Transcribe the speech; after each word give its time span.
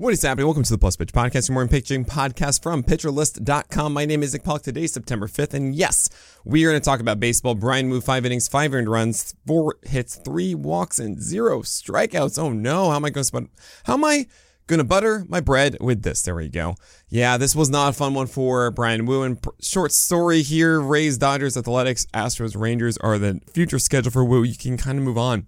What 0.00 0.14
is 0.14 0.22
happening? 0.22 0.46
Welcome 0.46 0.62
to 0.62 0.72
the 0.72 0.78
Plus 0.78 0.96
Pitch 0.96 1.12
Podcast, 1.12 1.50
your 1.50 1.52
morning 1.52 1.68
pitching 1.68 2.06
podcast 2.06 2.62
from 2.62 2.82
PitcherList.com. 2.82 3.92
My 3.92 4.06
name 4.06 4.22
is 4.22 4.32
Nick 4.32 4.44
Pollack. 4.44 4.62
Today, 4.62 4.86
September 4.86 5.26
5th, 5.26 5.52
and 5.52 5.74
yes, 5.74 6.08
we 6.42 6.64
are 6.64 6.70
going 6.70 6.80
to 6.80 6.82
talk 6.82 7.00
about 7.00 7.20
baseball. 7.20 7.54
Brian 7.54 7.86
moved 7.86 8.06
five 8.06 8.24
innings, 8.24 8.48
five 8.48 8.72
earned 8.72 8.88
runs, 8.88 9.34
four 9.46 9.74
hits, 9.82 10.16
three 10.16 10.54
walks, 10.54 10.98
and 10.98 11.20
zero 11.20 11.60
strikeouts. 11.60 12.38
Oh 12.38 12.50
no, 12.50 12.88
how 12.88 12.96
am 12.96 13.04
I 13.04 13.10
going 13.10 13.26
to? 13.26 13.50
How 13.84 13.92
am 13.92 14.06
I 14.06 14.24
going 14.68 14.78
to 14.78 14.84
butter 14.84 15.26
my 15.28 15.40
bread 15.40 15.76
with 15.80 16.00
this? 16.00 16.22
There 16.22 16.34
we 16.34 16.48
go. 16.48 16.76
Yeah, 17.10 17.36
this 17.36 17.54
was 17.54 17.68
not 17.68 17.90
a 17.90 17.92
fun 17.92 18.14
one 18.14 18.26
for 18.26 18.70
Bryan 18.70 19.04
Woo. 19.04 19.22
And 19.22 19.38
short 19.60 19.92
story 19.92 20.40
here: 20.40 20.80
Rays, 20.80 21.18
Dodgers, 21.18 21.58
Athletics, 21.58 22.06
Astros, 22.14 22.58
Rangers 22.58 22.96
are 22.96 23.18
the 23.18 23.42
future 23.52 23.78
schedule 23.78 24.12
for 24.12 24.24
Woo. 24.24 24.44
You 24.44 24.56
can 24.56 24.78
kind 24.78 24.96
of 24.96 25.04
move 25.04 25.18
on. 25.18 25.46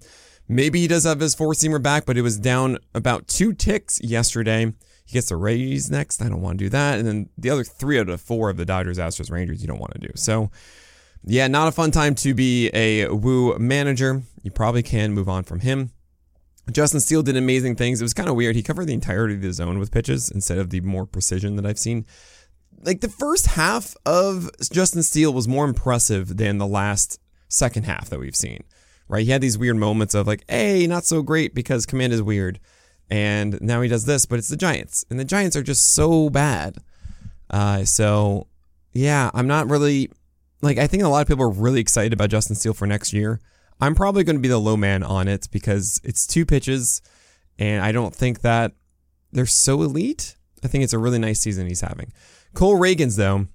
Maybe 0.52 0.80
he 0.80 0.86
does 0.86 1.04
have 1.04 1.20
his 1.20 1.34
four 1.34 1.54
seamer 1.54 1.82
back, 1.82 2.04
but 2.04 2.18
it 2.18 2.22
was 2.22 2.38
down 2.38 2.76
about 2.94 3.26
two 3.26 3.54
ticks 3.54 3.98
yesterday. 4.02 4.66
He 5.06 5.14
gets 5.14 5.30
the 5.30 5.36
Rays 5.36 5.90
next. 5.90 6.20
I 6.20 6.28
don't 6.28 6.42
want 6.42 6.58
to 6.58 6.64
do 6.66 6.68
that. 6.68 6.98
And 6.98 7.08
then 7.08 7.30
the 7.38 7.48
other 7.48 7.64
three 7.64 7.98
out 7.98 8.10
of 8.10 8.20
four 8.20 8.50
of 8.50 8.58
the 8.58 8.66
Dodgers, 8.66 8.98
Astros, 8.98 9.30
Rangers, 9.30 9.62
you 9.62 9.66
don't 9.66 9.78
want 9.78 9.94
to 9.94 9.98
do. 9.98 10.10
So, 10.14 10.50
yeah, 11.24 11.48
not 11.48 11.68
a 11.68 11.72
fun 11.72 11.90
time 11.90 12.14
to 12.16 12.34
be 12.34 12.68
a 12.74 13.08
Woo 13.08 13.58
manager. 13.58 14.24
You 14.42 14.50
probably 14.50 14.82
can 14.82 15.14
move 15.14 15.26
on 15.26 15.44
from 15.44 15.60
him. 15.60 15.90
Justin 16.70 17.00
Steele 17.00 17.22
did 17.22 17.36
amazing 17.36 17.76
things. 17.76 18.02
It 18.02 18.04
was 18.04 18.14
kind 18.14 18.28
of 18.28 18.36
weird. 18.36 18.54
He 18.54 18.62
covered 18.62 18.86
the 18.86 18.92
entirety 18.92 19.34
of 19.36 19.40
the 19.40 19.54
zone 19.54 19.78
with 19.78 19.90
pitches 19.90 20.30
instead 20.30 20.58
of 20.58 20.68
the 20.68 20.82
more 20.82 21.06
precision 21.06 21.56
that 21.56 21.64
I've 21.64 21.78
seen. 21.78 22.04
Like 22.82 23.00
the 23.00 23.08
first 23.08 23.46
half 23.46 23.96
of 24.04 24.50
Justin 24.70 25.02
Steele 25.02 25.32
was 25.32 25.48
more 25.48 25.64
impressive 25.64 26.36
than 26.36 26.58
the 26.58 26.66
last 26.66 27.18
second 27.48 27.84
half 27.84 28.10
that 28.10 28.20
we've 28.20 28.36
seen 28.36 28.64
right? 29.12 29.26
He 29.26 29.30
had 29.30 29.42
these 29.42 29.58
weird 29.58 29.76
moments 29.76 30.14
of 30.14 30.26
like, 30.26 30.42
hey, 30.48 30.86
not 30.86 31.04
so 31.04 31.20
great 31.20 31.54
because 31.54 31.84
command 31.84 32.14
is 32.14 32.22
weird. 32.22 32.58
And 33.10 33.60
now 33.60 33.82
he 33.82 33.88
does 33.88 34.06
this, 34.06 34.24
but 34.24 34.38
it's 34.38 34.48
the 34.48 34.56
Giants. 34.56 35.04
And 35.10 35.20
the 35.20 35.24
Giants 35.24 35.54
are 35.54 35.62
just 35.62 35.94
so 35.94 36.30
bad. 36.30 36.78
Uh, 37.50 37.84
so, 37.84 38.46
yeah, 38.94 39.30
I'm 39.34 39.46
not 39.46 39.68
really, 39.68 40.10
like, 40.62 40.78
I 40.78 40.86
think 40.86 41.02
a 41.02 41.08
lot 41.08 41.20
of 41.20 41.28
people 41.28 41.44
are 41.44 41.50
really 41.50 41.80
excited 41.80 42.14
about 42.14 42.30
Justin 42.30 42.56
Steele 42.56 42.72
for 42.72 42.86
next 42.86 43.12
year. 43.12 43.38
I'm 43.82 43.94
probably 43.94 44.24
going 44.24 44.36
to 44.36 44.42
be 44.42 44.48
the 44.48 44.58
low 44.58 44.78
man 44.78 45.02
on 45.02 45.28
it 45.28 45.46
because 45.52 46.00
it's 46.02 46.26
two 46.26 46.46
pitches, 46.46 47.02
and 47.58 47.84
I 47.84 47.92
don't 47.92 48.14
think 48.14 48.40
that 48.40 48.72
they're 49.30 49.44
so 49.44 49.82
elite. 49.82 50.36
I 50.64 50.68
think 50.68 50.84
it's 50.84 50.94
a 50.94 50.98
really 50.98 51.18
nice 51.18 51.40
season 51.40 51.66
he's 51.66 51.82
having. 51.82 52.12
Cole 52.54 52.78
Ragans, 52.78 53.18
though, 53.18 53.48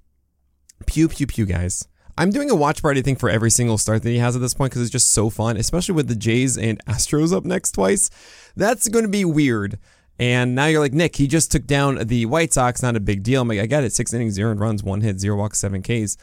pew, 0.85 1.07
pew, 1.07 1.25
pew, 1.25 1.47
guys. 1.47 1.87
I'm 2.17 2.31
doing 2.31 2.49
a 2.49 2.55
watch 2.55 2.81
party 2.81 3.01
thing 3.01 3.15
for 3.15 3.29
every 3.29 3.51
single 3.51 3.77
start 3.77 4.01
that 4.01 4.09
he 4.09 4.17
has 4.17 4.35
at 4.35 4.41
this 4.41 4.55
point 4.55 4.71
because 4.71 4.81
it's 4.81 4.91
just 4.91 5.11
so 5.11 5.29
fun, 5.29 5.55
especially 5.55 5.93
with 5.93 6.07
the 6.07 6.15
Jays 6.15 6.57
and 6.57 6.83
Astros 6.85 7.35
up 7.35 7.45
next 7.45 7.73
twice. 7.73 8.09
That's 8.55 8.87
going 8.87 9.05
to 9.05 9.11
be 9.11 9.23
weird. 9.23 9.77
And 10.19 10.55
now 10.55 10.65
you're 10.65 10.79
like, 10.79 10.93
Nick, 10.93 11.15
he 11.17 11.27
just 11.27 11.51
took 11.51 11.67
down 11.67 12.07
the 12.07 12.25
White 12.25 12.53
Sox. 12.53 12.81
Not 12.81 12.95
a 12.95 12.99
big 12.99 13.21
deal. 13.21 13.43
I'm 13.43 13.47
like, 13.47 13.59
I 13.59 13.67
got 13.67 13.83
it. 13.83 13.93
Six 13.93 14.13
innings, 14.13 14.33
zero 14.33 14.53
runs, 14.55 14.83
one 14.83 15.01
hit, 15.01 15.19
zero 15.19 15.37
walks, 15.37 15.59
seven 15.59 15.83
Ks. 15.83 16.17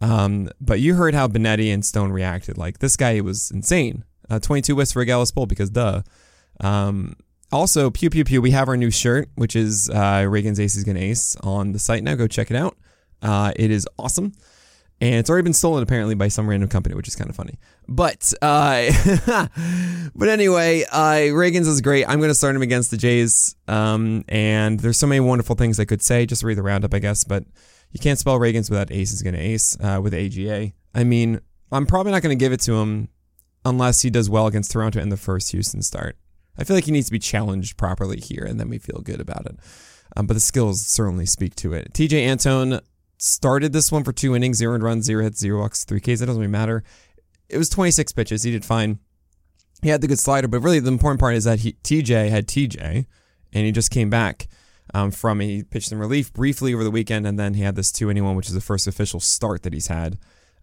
Um, 0.00 0.48
but 0.62 0.80
you 0.80 0.94
heard 0.94 1.14
how 1.14 1.28
Benetti 1.28 1.72
and 1.72 1.84
Stone 1.84 2.10
reacted. 2.10 2.56
Like, 2.56 2.78
this 2.78 2.96
guy 2.96 3.20
was 3.20 3.50
insane. 3.50 4.04
Uh, 4.30 4.38
22 4.38 4.76
West 4.76 4.94
for 4.94 5.04
Gallows 5.04 5.30
Bowl 5.30 5.44
because 5.44 5.68
duh. 5.68 6.02
Um, 6.60 7.16
also, 7.52 7.90
pew 7.90 8.08
pew 8.08 8.24
pew, 8.24 8.40
we 8.40 8.52
have 8.52 8.68
our 8.68 8.78
new 8.78 8.90
shirt, 8.90 9.28
which 9.34 9.54
is 9.54 9.90
uh, 9.90 10.24
Ragans 10.24 10.58
Ace 10.58 10.74
is 10.74 10.84
Gonna 10.84 11.00
Ace 11.00 11.36
on 11.42 11.72
the 11.72 11.78
site 11.78 12.02
now. 12.02 12.14
Go 12.14 12.26
check 12.26 12.50
it 12.50 12.56
out. 12.56 12.78
Uh, 13.20 13.52
it 13.56 13.70
is 13.70 13.86
awesome 13.98 14.32
and 15.04 15.16
it's 15.16 15.28
already 15.28 15.44
been 15.44 15.52
stolen 15.52 15.82
apparently 15.82 16.14
by 16.14 16.28
some 16.28 16.48
random 16.48 16.68
company, 16.68 16.94
which 16.94 17.08
is 17.08 17.16
kind 17.16 17.28
of 17.28 17.36
funny. 17.36 17.58
But 17.86 18.32
uh, 18.40 18.90
but 20.14 20.28
anyway, 20.28 20.84
uh, 20.90 21.30
Ragans 21.32 21.66
is 21.66 21.80
great. 21.80 22.08
I'm 22.08 22.18
going 22.18 22.30
to 22.30 22.34
start 22.34 22.56
him 22.56 22.62
against 22.62 22.90
the 22.90 22.96
Jays, 22.96 23.54
um, 23.68 24.24
and 24.28 24.80
there's 24.80 24.98
so 24.98 25.06
many 25.06 25.20
wonderful 25.20 25.56
things 25.56 25.78
I 25.78 25.84
could 25.84 26.02
say. 26.02 26.24
Just 26.26 26.42
read 26.42 26.56
the 26.56 26.62
roundup, 26.62 26.94
I 26.94 27.00
guess. 27.00 27.24
But 27.24 27.44
you 27.90 28.00
can't 28.00 28.18
spell 28.18 28.38
Ragans 28.38 28.70
without 28.70 28.90
Ace 28.90 29.12
is 29.12 29.22
going 29.22 29.34
to 29.34 29.40
ace 29.40 29.76
uh, 29.80 30.00
with 30.02 30.14
AGA. 30.14 30.72
I 30.94 31.04
mean, 31.04 31.40
I'm 31.70 31.86
probably 31.86 32.12
not 32.12 32.22
going 32.22 32.36
to 32.36 32.42
give 32.42 32.52
it 32.52 32.60
to 32.60 32.74
him 32.74 33.08
unless 33.64 34.02
he 34.02 34.10
does 34.10 34.30
well 34.30 34.46
against 34.46 34.72
Toronto 34.72 35.00
in 35.00 35.10
the 35.10 35.16
first 35.16 35.50
Houston 35.52 35.82
start. 35.82 36.16
I 36.56 36.64
feel 36.64 36.76
like 36.76 36.84
he 36.84 36.92
needs 36.92 37.06
to 37.06 37.12
be 37.12 37.18
challenged 37.18 37.76
properly 37.76 38.20
here, 38.20 38.44
and 38.44 38.58
then 38.58 38.68
we 38.68 38.78
feel 38.78 39.00
good 39.00 39.20
about 39.20 39.46
it. 39.46 39.58
Um, 40.16 40.26
but 40.26 40.34
the 40.34 40.40
skills 40.40 40.86
certainly 40.86 41.26
speak 41.26 41.56
to 41.56 41.72
it. 41.72 41.92
Tejay 41.92 42.26
Antone 42.26 42.80
started 43.24 43.72
this 43.72 43.90
one 43.90 44.04
for 44.04 44.12
two 44.12 44.36
innings, 44.36 44.58
zero 44.58 44.78
runs, 44.78 45.06
zero 45.06 45.22
hits, 45.22 45.40
zero 45.40 45.60
walks, 45.60 45.84
three 45.84 46.00
Ks. 46.00 46.20
That 46.20 46.26
doesn't 46.26 46.40
really 46.40 46.46
matter. 46.46 46.84
It 47.48 47.58
was 47.58 47.68
26 47.68 48.12
pitches. 48.12 48.42
He 48.42 48.50
did 48.50 48.64
fine. 48.64 48.98
He 49.82 49.88
had 49.88 50.00
the 50.00 50.08
good 50.08 50.18
slider, 50.18 50.48
but 50.48 50.60
really 50.60 50.80
the 50.80 50.90
important 50.90 51.20
part 51.20 51.34
is 51.34 51.44
that 51.44 51.60
he, 51.60 51.72
TJ 51.84 52.30
had 52.30 52.46
TJ, 52.46 53.06
and 53.52 53.66
he 53.66 53.72
just 53.72 53.90
came 53.90 54.10
back 54.10 54.48
um, 54.92 55.10
from 55.10 55.40
he 55.40 55.62
pitched 55.62 55.92
in 55.92 55.98
relief 55.98 56.32
briefly 56.32 56.74
over 56.74 56.84
the 56.84 56.90
weekend, 56.90 57.26
and 57.26 57.38
then 57.38 57.54
he 57.54 57.62
had 57.62 57.76
this 57.76 57.92
two 57.92 58.10
inning 58.10 58.24
one, 58.24 58.36
which 58.36 58.48
is 58.48 58.54
the 58.54 58.60
first 58.60 58.86
official 58.86 59.20
start 59.20 59.62
that 59.62 59.72
he's 59.72 59.88
had, 59.88 60.18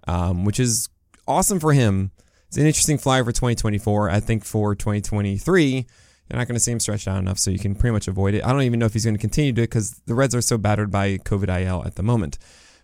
um, 0.07 0.45
which 0.45 0.59
is 0.59 0.89
awesome 1.27 1.59
for 1.59 1.73
him. 1.73 2.11
It's 2.47 2.57
an 2.57 2.65
interesting 2.65 2.97
flyer 2.97 3.23
for 3.23 3.31
2024. 3.31 4.09
I 4.09 4.19
think 4.19 4.43
for 4.43 4.75
2023 4.75 5.87
you're 6.31 6.39
not 6.39 6.47
going 6.47 6.55
to 6.55 6.61
see 6.61 6.71
him 6.71 6.79
stretched 6.79 7.09
out 7.09 7.17
enough, 7.17 7.37
so 7.37 7.51
you 7.51 7.59
can 7.59 7.75
pretty 7.75 7.91
much 7.91 8.07
avoid 8.07 8.33
it. 8.33 8.45
I 8.45 8.53
don't 8.53 8.61
even 8.61 8.79
know 8.79 8.85
if 8.85 8.93
he's 8.93 9.03
going 9.03 9.15
to 9.15 9.19
continue 9.19 9.51
to 9.51 9.61
because 9.61 10.01
the 10.05 10.15
Reds 10.15 10.33
are 10.33 10.41
so 10.41 10.57
battered 10.57 10.89
by 10.89 11.17
COVID 11.17 11.49
IL 11.61 11.83
at 11.85 11.95
the 11.95 12.03
moment. 12.03 12.37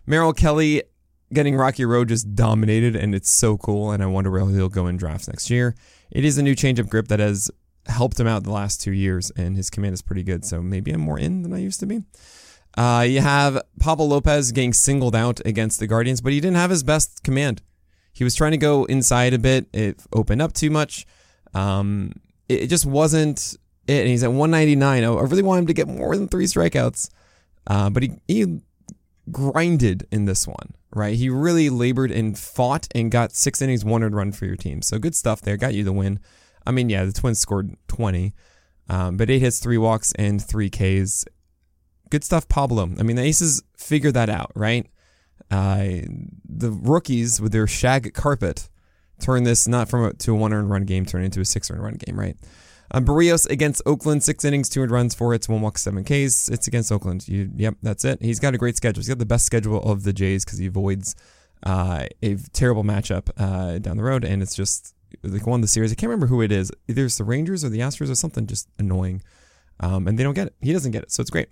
Merrill 0.06 0.34
Kelly 0.34 0.82
getting 1.32 1.56
Rocky 1.56 1.86
Road 1.86 2.08
just 2.08 2.34
dominated, 2.34 2.94
and 2.94 3.14
it's 3.14 3.30
so 3.30 3.56
cool. 3.56 3.90
And 3.90 4.02
I 4.02 4.06
wonder 4.06 4.30
where 4.30 4.44
he'll 4.44 4.68
go 4.68 4.86
in 4.86 4.98
drafts 4.98 5.28
next 5.28 5.48
year. 5.48 5.74
It 6.10 6.26
is 6.26 6.36
a 6.36 6.42
new 6.42 6.54
change 6.54 6.78
of 6.78 6.90
grip 6.90 7.08
that 7.08 7.20
has 7.20 7.50
helped 7.86 8.20
him 8.20 8.26
out 8.26 8.44
the 8.44 8.52
last 8.52 8.82
two 8.82 8.92
years, 8.92 9.30
and 9.30 9.56
his 9.56 9.70
command 9.70 9.94
is 9.94 10.02
pretty 10.02 10.22
good. 10.22 10.44
So 10.44 10.60
maybe 10.60 10.90
I'm 10.90 11.00
more 11.00 11.18
in 11.18 11.40
than 11.40 11.54
I 11.54 11.58
used 11.58 11.80
to 11.80 11.86
be. 11.86 12.02
Uh, 12.76 13.06
you 13.08 13.22
have 13.22 13.62
Pablo 13.80 14.04
Lopez 14.04 14.52
getting 14.52 14.74
singled 14.74 15.16
out 15.16 15.40
against 15.46 15.80
the 15.80 15.86
Guardians, 15.86 16.20
but 16.20 16.34
he 16.34 16.40
didn't 16.40 16.58
have 16.58 16.68
his 16.68 16.82
best 16.82 17.22
command. 17.22 17.62
He 18.12 18.24
was 18.24 18.34
trying 18.34 18.50
to 18.50 18.58
go 18.58 18.84
inside 18.84 19.32
a 19.32 19.38
bit. 19.38 19.68
It 19.72 20.02
opened 20.12 20.42
up 20.42 20.52
too 20.52 20.70
much. 20.70 21.06
Um, 21.54 22.12
it 22.48 22.68
just 22.68 22.86
wasn't 22.86 23.56
it. 23.86 24.00
And 24.00 24.08
he's 24.08 24.22
at 24.22 24.32
199. 24.32 25.04
I 25.04 25.22
really 25.22 25.42
want 25.42 25.60
him 25.60 25.66
to 25.66 25.74
get 25.74 25.88
more 25.88 26.16
than 26.16 26.28
three 26.28 26.46
strikeouts. 26.46 27.10
Uh, 27.66 27.90
but 27.90 28.02
he, 28.02 28.12
he 28.26 28.60
grinded 29.30 30.06
in 30.10 30.24
this 30.24 30.46
one, 30.46 30.74
right? 30.94 31.14
He 31.14 31.28
really 31.28 31.70
labored 31.70 32.10
and 32.10 32.38
fought 32.38 32.88
and 32.94 33.10
got 33.10 33.32
six 33.32 33.60
innings, 33.60 33.84
one 33.84 34.02
run 34.02 34.32
for 34.32 34.46
your 34.46 34.56
team. 34.56 34.82
So 34.82 34.98
good 34.98 35.14
stuff 35.14 35.42
there. 35.42 35.56
Got 35.56 35.74
you 35.74 35.84
the 35.84 35.92
win. 35.92 36.20
I 36.66 36.70
mean, 36.70 36.88
yeah, 36.88 37.04
the 37.04 37.12
Twins 37.12 37.38
scored 37.38 37.76
20, 37.88 38.34
um, 38.88 39.16
but 39.16 39.30
eight 39.30 39.40
hits, 39.40 39.58
three 39.58 39.78
walks, 39.78 40.12
and 40.12 40.42
three 40.42 40.68
Ks. 40.70 41.24
Good 42.10 42.24
stuff, 42.24 42.48
Pablo. 42.48 42.90
I 42.98 43.02
mean, 43.02 43.16
the 43.16 43.22
Aces 43.22 43.62
figured 43.76 44.14
that 44.14 44.28
out, 44.28 44.52
right? 44.54 44.86
Uh, 45.50 45.88
the 46.44 46.70
rookies 46.70 47.40
with 47.40 47.52
their 47.52 47.66
shag 47.66 48.12
carpet 48.12 48.68
turn 49.20 49.44
this 49.44 49.68
not 49.68 49.88
from 49.88 50.04
a, 50.04 50.12
to 50.14 50.32
a 50.32 50.34
one 50.34 50.52
earned 50.52 50.70
run 50.70 50.84
game, 50.84 51.04
turn 51.06 51.22
it 51.22 51.26
into 51.26 51.40
a 51.40 51.44
six 51.44 51.70
earned 51.70 51.82
run 51.82 51.94
game, 51.94 52.18
right? 52.18 52.36
Um, 52.90 53.04
Berrios 53.04 53.48
against 53.50 53.82
Oakland, 53.84 54.22
six 54.24 54.44
innings, 54.44 54.68
two 54.68 54.82
runs, 54.84 55.14
four 55.14 55.32
hits, 55.32 55.48
one 55.48 55.60
walk, 55.60 55.76
seven 55.78 56.04
Ks. 56.04 56.48
It's 56.48 56.66
against 56.66 56.90
Oakland. 56.90 57.28
You, 57.28 57.50
yep, 57.56 57.74
that's 57.82 58.04
it. 58.04 58.22
He's 58.22 58.40
got 58.40 58.54
a 58.54 58.58
great 58.58 58.76
schedule. 58.76 59.00
He's 59.00 59.08
got 59.08 59.18
the 59.18 59.26
best 59.26 59.44
schedule 59.44 59.82
of 59.82 60.04
the 60.04 60.12
Jays 60.12 60.44
because 60.44 60.58
he 60.58 60.66
avoids 60.66 61.14
uh, 61.64 62.06
a 62.22 62.36
terrible 62.52 62.84
matchup 62.84 63.28
uh, 63.36 63.78
down 63.78 63.96
the 63.98 64.02
road, 64.02 64.24
and 64.24 64.42
it's 64.42 64.56
just 64.56 64.94
like 65.22 65.46
won 65.46 65.60
the 65.60 65.68
series. 65.68 65.92
I 65.92 65.96
can't 65.96 66.08
remember 66.08 66.28
who 66.28 66.40
it 66.40 66.50
is. 66.52 66.72
Either 66.88 67.04
it's 67.04 67.18
the 67.18 67.24
Rangers 67.24 67.64
or 67.64 67.68
the 67.68 67.80
Astros 67.80 68.10
or 68.10 68.14
something 68.14 68.46
just 68.46 68.68
annoying. 68.78 69.22
Um, 69.80 70.08
and 70.08 70.18
they 70.18 70.22
don't 70.22 70.34
get 70.34 70.48
it. 70.48 70.54
He 70.60 70.72
doesn't 70.72 70.92
get 70.92 71.02
it, 71.02 71.12
so 71.12 71.20
it's 71.20 71.30
great. 71.30 71.48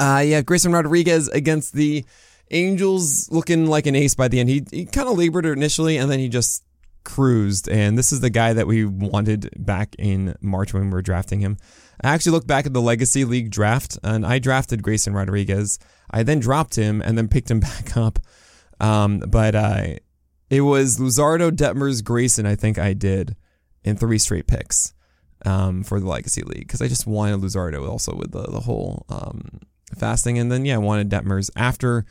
Uh, 0.00 0.22
yeah, 0.24 0.40
Grayson 0.40 0.72
Rodriguez 0.72 1.28
against 1.28 1.74
the 1.74 2.04
Angels, 2.50 3.30
looking 3.30 3.66
like 3.66 3.86
an 3.86 3.94
ace 3.94 4.14
by 4.14 4.28
the 4.28 4.40
end. 4.40 4.48
He, 4.48 4.64
he 4.70 4.84
kind 4.84 5.08
of 5.08 5.18
labored 5.18 5.46
initially, 5.46 5.96
and 5.96 6.10
then 6.10 6.18
he 6.18 6.28
just 6.28 6.64
cruised. 7.04 7.68
And 7.68 7.96
this 7.96 8.12
is 8.12 8.20
the 8.20 8.30
guy 8.30 8.52
that 8.52 8.66
we 8.66 8.84
wanted 8.84 9.50
back 9.56 9.94
in 9.98 10.34
March 10.40 10.74
when 10.74 10.84
we 10.84 10.90
were 10.90 11.02
drafting 11.02 11.40
him. 11.40 11.56
I 12.02 12.12
actually 12.12 12.32
looked 12.32 12.46
back 12.46 12.66
at 12.66 12.72
the 12.72 12.82
Legacy 12.82 13.24
League 13.24 13.50
draft, 13.50 13.98
and 14.02 14.26
I 14.26 14.38
drafted 14.38 14.82
Grayson 14.82 15.14
Rodriguez. 15.14 15.78
I 16.10 16.22
then 16.22 16.40
dropped 16.40 16.74
him 16.74 17.00
and 17.00 17.16
then 17.16 17.28
picked 17.28 17.50
him 17.50 17.60
back 17.60 17.96
up. 17.96 18.18
Um, 18.80 19.20
but 19.20 19.54
uh, 19.54 19.84
it 20.50 20.62
was 20.62 20.98
Luzardo, 20.98 21.50
Detmers, 21.50 22.02
Grayson, 22.02 22.46
I 22.46 22.56
think 22.56 22.78
I 22.78 22.92
did 22.92 23.36
in 23.84 23.96
three 23.96 24.18
straight 24.18 24.46
picks 24.46 24.94
um, 25.44 25.84
for 25.84 26.00
the 26.00 26.06
Legacy 26.06 26.42
League 26.42 26.66
because 26.66 26.82
I 26.82 26.88
just 26.88 27.06
wanted 27.06 27.40
Luzardo 27.40 27.88
also 27.88 28.14
with 28.14 28.32
the, 28.32 28.42
the 28.42 28.60
whole 28.60 29.04
um, 29.08 29.60
fasting. 29.96 30.38
And 30.38 30.50
then, 30.50 30.64
yeah, 30.64 30.74
I 30.74 30.78
wanted 30.78 31.10
Detmers 31.10 31.50
after. 31.56 32.04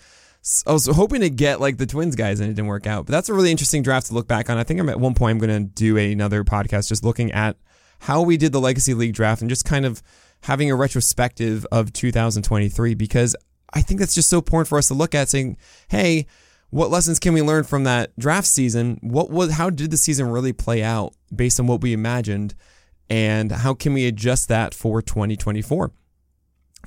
I 0.67 0.73
was 0.73 0.87
hoping 0.87 1.21
to 1.21 1.29
get 1.29 1.61
like 1.61 1.77
the 1.77 1.85
Twins 1.85 2.15
guys 2.15 2.39
and 2.41 2.49
it 2.49 2.55
didn't 2.55 2.67
work 2.67 2.85
out. 2.85 3.05
But 3.05 3.13
that's 3.13 3.29
a 3.29 3.33
really 3.33 3.51
interesting 3.51 3.81
draft 3.81 4.07
to 4.07 4.13
look 4.13 4.27
back 4.27 4.49
on. 4.49 4.57
I 4.57 4.63
think 4.63 4.79
I'm 4.79 4.89
at 4.89 4.99
one 4.99 5.13
point 5.13 5.31
I'm 5.31 5.47
going 5.47 5.67
to 5.67 5.73
do 5.73 5.97
another 5.97 6.43
podcast 6.43 6.89
just 6.89 7.03
looking 7.03 7.31
at 7.31 7.55
how 7.99 8.21
we 8.21 8.35
did 8.35 8.51
the 8.51 8.59
Legacy 8.59 8.93
League 8.93 9.13
draft 9.13 9.41
and 9.41 9.49
just 9.49 9.63
kind 9.63 9.85
of 9.85 10.03
having 10.41 10.69
a 10.69 10.75
retrospective 10.75 11.65
of 11.71 11.93
2023 11.93 12.93
because 12.95 13.35
I 13.73 13.81
think 13.81 14.01
that's 14.01 14.15
just 14.15 14.29
so 14.29 14.39
important 14.39 14.67
for 14.67 14.77
us 14.77 14.89
to 14.89 14.93
look 14.93 15.15
at 15.15 15.29
saying, 15.29 15.55
hey, 15.87 16.27
what 16.69 16.89
lessons 16.89 17.19
can 17.19 17.33
we 17.33 17.41
learn 17.41 17.63
from 17.63 17.85
that 17.85 18.17
draft 18.19 18.47
season? 18.47 18.99
What 19.01 19.29
was 19.29 19.51
how 19.53 19.69
did 19.69 19.91
the 19.91 19.97
season 19.97 20.29
really 20.29 20.51
play 20.51 20.83
out 20.83 21.13
based 21.33 21.59
on 21.59 21.67
what 21.67 21.81
we 21.81 21.93
imagined? 21.93 22.55
And 23.09 23.51
how 23.51 23.73
can 23.73 23.93
we 23.93 24.07
adjust 24.07 24.49
that 24.49 24.73
for 24.73 25.01
2024? 25.01 25.91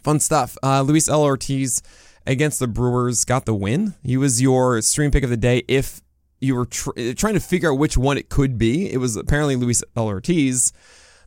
Fun 0.02 0.20
stuff. 0.20 0.58
Uh, 0.62 0.82
Luis 0.82 1.08
L. 1.08 1.22
Ortiz 1.22 1.82
against 2.26 2.58
the 2.58 2.66
Brewers 2.66 3.24
got 3.24 3.44
the 3.44 3.54
win. 3.54 3.94
He 4.02 4.16
was 4.16 4.42
your 4.42 4.80
stream 4.82 5.10
pick 5.10 5.24
of 5.24 5.30
the 5.30 5.36
day 5.36 5.62
if 5.68 6.00
you 6.40 6.54
were 6.54 6.66
tr- 6.66 7.12
trying 7.16 7.34
to 7.34 7.40
figure 7.40 7.72
out 7.72 7.78
which 7.78 7.96
one 7.96 8.18
it 8.18 8.28
could 8.28 8.58
be. 8.58 8.92
It 8.92 8.98
was 8.98 9.16
apparently 9.16 9.56
Luis 9.56 9.82
L. 9.96 10.06
Ortiz. 10.06 10.72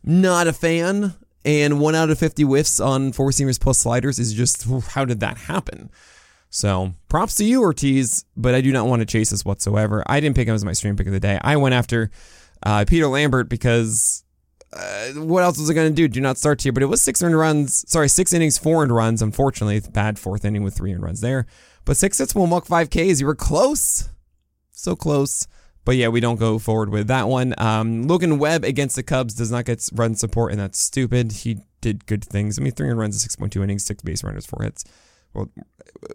Not 0.04 0.48
a 0.48 0.54
fan. 0.54 1.16
And 1.46 1.80
one 1.80 1.96
out 1.96 2.10
of 2.10 2.20
50 2.20 2.44
whiffs 2.44 2.80
on 2.80 3.14
four 3.14 3.30
seamers 3.32 3.60
plus 3.60 3.78
sliders 3.78 4.20
is 4.20 4.34
just 4.34 4.68
how 4.90 5.06
did 5.06 5.22
that 5.22 5.38
happen? 5.38 5.90
So 6.50 6.94
props 7.08 7.36
to 7.36 7.46
you, 7.46 7.62
Ortiz, 7.62 8.26
but 8.36 8.56
I 8.56 8.62
do 8.62 8.72
not 8.72 8.88
want 8.88 9.02
to 9.02 9.06
chase 9.06 9.30
this 9.30 9.46
whatsoever. 9.46 10.04
I 10.08 10.20
didn't 10.20 10.36
pick 10.36 10.48
him 10.48 10.56
as 10.56 10.66
my 10.66 10.74
stream 10.74 10.96
pick 10.96 11.08
of 11.08 11.14
the 11.14 11.20
day. 11.20 11.40
I 11.42 11.58
went 11.58 11.76
after 11.76 12.12
uh, 12.64 12.86
Peter 12.88 13.08
Lambert 13.08 13.50
because 13.50 14.24
uh, 14.74 15.08
what 15.14 15.44
else 15.44 15.58
was 15.58 15.70
I 15.70 15.74
going 15.74 15.90
to 15.90 15.96
do? 15.96 16.08
Do 16.08 16.22
not 16.22 16.38
start 16.38 16.62
here, 16.62 16.72
but 16.72 16.84
it 16.84 16.88
was 16.88 17.02
six 17.02 17.22
earned 17.24 17.38
runs. 17.38 17.90
Sorry, 17.90 18.08
six 18.08 18.34
innings, 18.34 18.58
four 18.58 18.84
earned 18.84 18.94
runs. 18.94 19.22
Unfortunately, 19.22 19.80
bad 19.80 20.20
fourth 20.20 20.46
inning 20.46 20.64
with 20.64 20.76
three 20.76 20.94
earned 20.94 21.04
runs 21.04 21.22
there. 21.22 21.46
But 21.86 21.98
six 21.98 22.18
hits, 22.18 22.36
one 22.36 22.50
walk, 22.50 22.66
five 22.66 22.90
Ks. 22.90 23.20
You 23.20 23.26
were 23.26 23.36
close, 23.36 24.10
so 24.72 24.96
close. 24.96 25.48
But 25.86 25.96
yeah, 25.96 26.10
we 26.10 26.20
don't 26.20 26.40
go 26.40 26.60
forward 26.60 26.90
with 26.90 27.08
that 27.08 27.28
one. 27.28 27.56
Um, 27.58 28.08
Logan 28.08 28.38
Webb 28.38 28.64
against 28.64 28.96
the 28.96 29.02
Cubs 29.02 29.34
does 29.34 29.50
not 29.50 29.66
get 29.66 29.90
run 29.94 30.14
support, 30.14 30.52
and 30.52 30.62
that's 30.62 30.78
stupid. 30.78 31.32
He 31.32 31.62
did 31.82 32.06
good 32.06 32.24
things. 32.24 32.60
I 32.60 32.62
mean, 32.62 32.74
three 32.74 32.90
earned 32.90 33.00
runs, 33.00 33.20
six 33.20 33.36
point 33.36 33.54
two 33.54 33.64
innings, 33.64 33.86
six 33.86 34.04
base 34.04 34.24
runners, 34.24 34.46
four 34.46 34.62
hits. 34.62 34.84
Well, 35.34 35.50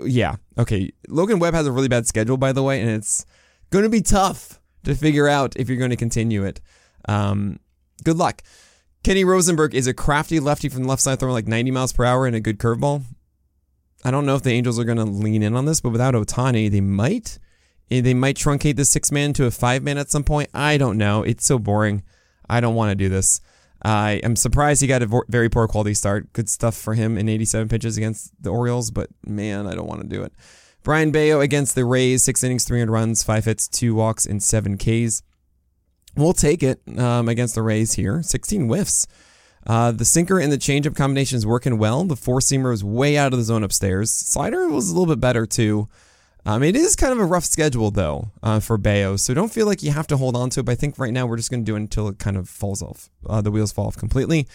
yeah, 0.04 0.36
okay. 0.58 0.92
Logan 1.08 1.40
Webb 1.40 1.54
has 1.54 1.66
a 1.66 1.72
really 1.72 1.88
bad 1.88 2.06
schedule, 2.06 2.36
by 2.36 2.52
the 2.52 2.62
way, 2.62 2.80
and 2.80 2.90
it's 2.90 3.26
going 3.70 3.84
to 3.84 3.88
be 3.88 4.02
tough 4.02 4.60
to 4.84 4.94
figure 4.94 5.26
out 5.26 5.56
if 5.56 5.68
you're 5.68 5.78
going 5.78 5.90
to 5.90 5.96
continue 5.96 6.44
it. 6.44 6.60
Um, 7.08 7.58
good 8.02 8.16
luck. 8.16 8.42
Kenny 9.02 9.24
Rosenberg 9.24 9.74
is 9.74 9.86
a 9.86 9.94
crafty 9.94 10.40
lefty 10.40 10.68
from 10.68 10.84
the 10.84 10.88
left 10.88 11.02
side 11.02 11.20
throwing 11.20 11.34
like 11.34 11.46
90 11.46 11.70
miles 11.70 11.92
per 11.92 12.04
hour 12.04 12.26
and 12.26 12.34
a 12.34 12.40
good 12.40 12.58
curveball. 12.58 13.02
I 14.02 14.10
don't 14.10 14.26
know 14.26 14.34
if 14.34 14.42
the 14.42 14.50
Angels 14.52 14.78
are 14.78 14.84
going 14.84 14.98
to 14.98 15.04
lean 15.04 15.42
in 15.42 15.54
on 15.54 15.66
this, 15.66 15.80
but 15.80 15.90
without 15.90 16.14
Ohtani, 16.14 16.70
they 16.70 16.80
might. 16.80 17.38
Eh, 17.90 18.00
they 18.00 18.14
might 18.14 18.36
truncate 18.36 18.76
the 18.76 18.84
six 18.84 19.12
man 19.12 19.32
to 19.34 19.46
a 19.46 19.50
five 19.50 19.82
man 19.82 19.98
at 19.98 20.10
some 20.10 20.24
point. 20.24 20.50
I 20.54 20.78
don't 20.78 20.98
know. 20.98 21.22
It's 21.22 21.44
so 21.44 21.58
boring. 21.58 22.02
I 22.48 22.60
don't 22.60 22.74
want 22.74 22.90
to 22.90 22.94
do 22.94 23.08
this. 23.08 23.40
I 23.82 24.12
am 24.22 24.36
surprised 24.36 24.80
he 24.80 24.86
got 24.86 25.02
a 25.02 25.22
very 25.28 25.50
poor 25.50 25.68
quality 25.68 25.94
start. 25.94 26.32
Good 26.32 26.48
stuff 26.48 26.74
for 26.74 26.94
him 26.94 27.18
in 27.18 27.28
87 27.28 27.68
pitches 27.68 27.98
against 27.98 28.32
the 28.42 28.50
Orioles, 28.50 28.90
but 28.90 29.10
man, 29.26 29.66
I 29.66 29.74
don't 29.74 29.86
want 29.86 30.00
to 30.00 30.08
do 30.08 30.22
it. 30.22 30.32
Brayan 30.82 31.12
Bello 31.12 31.40
against 31.40 31.74
the 31.74 31.84
Rays, 31.84 32.22
six 32.22 32.42
innings, 32.42 32.64
300 32.64 32.90
runs, 32.90 33.22
five 33.22 33.44
hits, 33.44 33.68
two 33.68 33.94
walks, 33.94 34.24
and 34.26 34.42
seven 34.42 34.78
Ks. 34.78 35.22
We'll 36.16 36.32
take 36.32 36.62
it 36.62 36.80
um, 36.98 37.28
against 37.28 37.54
the 37.54 37.62
Rays 37.62 37.94
here. 37.94 38.22
16 38.22 38.66
whiffs. 38.66 39.06
Uh, 39.66 39.92
the 39.92 40.04
sinker 40.04 40.38
and 40.38 40.52
the 40.52 40.58
changeup 40.58 40.94
combination 40.94 41.36
is 41.36 41.46
working 41.46 41.78
well. 41.78 42.04
The 42.04 42.16
four 42.16 42.40
seamer 42.40 42.72
is 42.72 42.84
way 42.84 43.16
out 43.16 43.32
of 43.32 43.38
the 43.38 43.44
zone 43.44 43.64
upstairs. 43.64 44.12
Slider 44.12 44.68
was 44.68 44.90
a 44.90 44.94
little 44.94 45.12
bit 45.12 45.20
better 45.20 45.46
too. 45.46 45.88
Um, 46.46 46.62
it 46.62 46.76
is 46.76 46.94
kind 46.94 47.12
of 47.12 47.18
a 47.18 47.24
rough 47.24 47.46
schedule 47.46 47.90
though 47.90 48.30
uh, 48.42 48.60
for 48.60 48.76
Bello, 48.76 49.16
so 49.16 49.32
don't 49.32 49.52
feel 49.52 49.66
like 49.66 49.82
you 49.82 49.92
have 49.92 50.06
to 50.08 50.18
hold 50.18 50.36
on 50.36 50.50
to 50.50 50.60
it. 50.60 50.64
But 50.64 50.72
I 50.72 50.74
think 50.74 50.98
right 50.98 51.12
now 51.12 51.24
we're 51.24 51.38
just 51.38 51.50
going 51.50 51.64
to 51.64 51.70
do 51.70 51.74
it 51.74 51.80
until 51.80 52.06
it 52.08 52.18
kind 52.18 52.36
of 52.36 52.50
falls 52.50 52.82
off. 52.82 53.08
Uh, 53.26 53.40
the 53.40 53.50
wheels 53.50 53.72
fall 53.72 53.86
off 53.86 53.96
completely. 53.96 54.46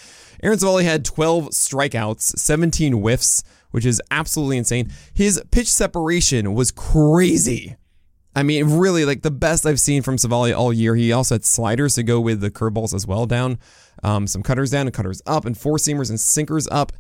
Aaron 0.44 0.60
Civale 0.60 0.84
had 0.84 1.04
12 1.04 1.50
strikeouts, 1.50 2.38
17 2.38 2.94
whiffs, 2.94 3.44
which 3.72 3.88
is 3.88 4.02
absolutely 4.12 4.58
insane. 4.58 4.92
His 5.14 5.42
pitch 5.50 5.68
separation 5.68 6.54
was 6.54 6.70
crazy. 6.70 7.76
I 8.36 8.44
mean, 8.44 8.78
really, 8.78 9.06
like 9.06 9.22
the 9.22 9.32
best 9.32 9.66
I've 9.66 9.80
seen 9.80 10.02
from 10.02 10.18
Civale 10.18 10.56
all 10.56 10.72
year. 10.72 10.96
He 10.96 11.12
also 11.12 11.36
had 11.36 11.46
sliders 11.46 11.96
to 11.96 12.04
go 12.04 12.20
with 12.20 12.42
the 12.42 12.52
curveballs 12.52 12.94
as 12.94 13.08
well 13.08 13.26
down, 13.26 13.58
um, 14.04 14.28
some 14.28 14.44
cutters 14.44 14.72
down 14.72 14.88
and 14.88 14.94
cutters 14.94 15.22
up, 15.26 15.46
and 15.46 15.58
four 15.58 15.78
seamers 15.78 16.10
and 16.10 16.20
sinkers 16.20 16.68
up. 16.70 16.92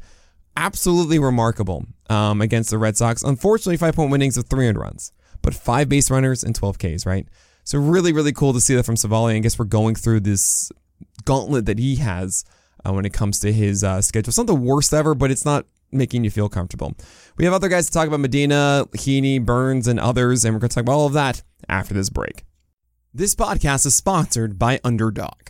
Absolutely 0.57 1.19
remarkable 1.19 1.85
um, 2.09 2.41
against 2.41 2.71
the 2.71 2.77
Red 2.77 2.97
Sox. 2.97 3.21
Unfortunately, 3.21 3.77
five 3.77 3.95
point 3.95 4.11
winnings 4.11 4.37
of 4.37 4.49
300 4.49 4.79
runs, 4.79 5.11
but 5.41 5.53
five 5.53 5.87
base 5.87 6.09
runners 6.09 6.43
and 6.43 6.55
12 6.55 6.77
Ks, 6.79 7.05
right? 7.05 7.27
So, 7.63 7.77
really, 7.77 8.11
really 8.11 8.33
cool 8.33 8.51
to 8.53 8.59
see 8.59 8.75
that 8.75 8.85
from 8.85 8.95
Civale. 8.95 9.35
I 9.35 9.39
guess 9.39 9.59
we're 9.59 9.65
going 9.65 9.95
through 9.95 10.21
this 10.21 10.71
gauntlet 11.25 11.67
that 11.67 11.77
he 11.77 11.97
has 11.97 12.43
uh, 12.83 12.91
when 12.91 13.05
it 13.05 13.13
comes 13.13 13.39
to 13.41 13.53
his 13.53 13.83
uh, 13.83 14.01
schedule. 14.01 14.29
It's 14.29 14.37
not 14.37 14.47
the 14.47 14.55
worst 14.55 14.93
ever, 14.93 15.13
but 15.13 15.31
it's 15.31 15.45
not 15.45 15.65
making 15.91 16.23
you 16.23 16.29
feel 16.29 16.49
comfortable. 16.49 16.93
We 17.37 17.45
have 17.45 17.53
other 17.53 17.69
guys 17.69 17.85
to 17.87 17.91
talk 17.91 18.07
about 18.07 18.19
Medina, 18.19 18.85
Heaney, 18.91 19.43
Burnes, 19.43 19.87
and 19.87 19.99
others, 19.99 20.45
and 20.45 20.53
we're 20.53 20.59
going 20.59 20.69
to 20.69 20.75
talk 20.75 20.83
about 20.83 20.93
all 20.93 21.07
of 21.07 21.13
that 21.13 21.43
after 21.67 21.93
this 21.93 22.09
break. 22.09 22.45
This 23.13 23.35
podcast 23.35 23.85
is 23.85 23.95
sponsored 23.95 24.59
by 24.59 24.79
Underdog. 24.83 25.49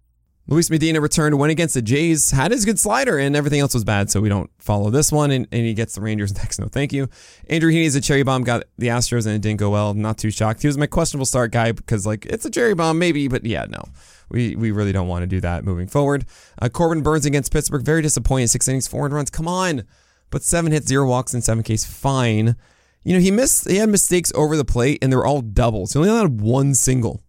Luis 0.51 0.69
Medina 0.69 0.99
returned, 0.99 1.39
went 1.39 1.49
against 1.49 1.75
the 1.75 1.81
Jays, 1.81 2.31
had 2.31 2.51
his 2.51 2.65
good 2.65 2.77
slider, 2.77 3.17
and 3.17 3.37
everything 3.37 3.61
else 3.61 3.73
was 3.73 3.85
bad, 3.85 4.11
so 4.11 4.19
we 4.19 4.27
don't 4.27 4.49
follow 4.59 4.89
this 4.89 5.09
one. 5.09 5.31
And, 5.31 5.47
and 5.49 5.65
he 5.65 5.73
gets 5.73 5.95
the 5.95 6.01
Rangers 6.01 6.35
next. 6.37 6.59
No, 6.59 6.67
thank 6.67 6.91
you. 6.91 7.07
Andrew 7.49 7.71
Heaney's 7.71 7.95
a 7.95 8.01
cherry 8.01 8.23
bomb, 8.23 8.43
got 8.43 8.65
the 8.77 8.87
Astros, 8.87 9.25
and 9.25 9.33
it 9.33 9.41
didn't 9.41 9.61
go 9.61 9.69
well. 9.69 9.93
Not 9.93 10.17
too 10.17 10.29
shocked. 10.29 10.61
He 10.61 10.67
was 10.67 10.77
my 10.77 10.87
questionable 10.87 11.25
start 11.25 11.53
guy 11.53 11.71
because, 11.71 12.05
like, 12.05 12.25
it's 12.25 12.43
a 12.43 12.49
cherry 12.49 12.73
bomb, 12.75 12.99
maybe, 12.99 13.29
but 13.29 13.45
yeah, 13.45 13.65
no. 13.69 13.81
We, 14.29 14.57
we 14.57 14.71
really 14.71 14.91
don't 14.91 15.07
want 15.07 15.23
to 15.23 15.27
do 15.27 15.39
that 15.39 15.63
moving 15.63 15.87
forward. 15.87 16.25
Uh, 16.61 16.67
Corbin 16.67 17.01
Burnes 17.01 17.25
against 17.25 17.53
Pittsburgh, 17.53 17.85
very 17.85 18.01
disappointing. 18.01 18.47
Six 18.47 18.67
innings, 18.67 18.89
four 18.89 19.07
runs. 19.07 19.29
Come 19.29 19.47
on. 19.47 19.83
but 20.31 20.43
seven 20.43 20.73
hits, 20.73 20.85
zero 20.85 21.07
walks, 21.07 21.33
and 21.33 21.41
seven 21.41 21.63
Ks, 21.63 21.85
fine. 21.85 22.57
You 23.05 23.13
know, 23.13 23.21
he 23.21 23.31
missed, 23.31 23.69
he 23.69 23.77
had 23.77 23.87
mistakes 23.87 24.33
over 24.35 24.57
the 24.57 24.65
plate, 24.65 24.99
and 25.01 25.13
they 25.13 25.15
were 25.15 25.25
all 25.25 25.39
doubles. 25.39 25.93
He 25.93 25.99
only 25.99 26.11
had 26.11 26.41
one 26.41 26.75
single. 26.75 27.23